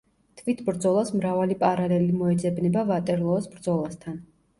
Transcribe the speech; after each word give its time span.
თვით 0.39 0.61
ბრძოლას 0.69 1.11
მრავალი 1.17 1.57
პარალელი 1.63 2.15
მოეძებნება 2.21 2.87
ვატერლოოს 2.93 3.51
ბრძოლასთან. 3.53 4.19